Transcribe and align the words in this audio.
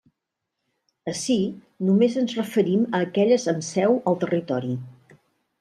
Ací 1.11 1.35
només 1.89 2.17
ens 2.23 2.35
referim 2.39 2.87
a 2.87 3.03
aquelles 3.09 3.47
amb 3.55 3.67
seu 3.71 4.03
al 4.15 4.19
territori. 4.25 4.75